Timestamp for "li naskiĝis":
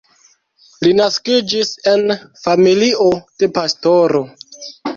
0.85-1.69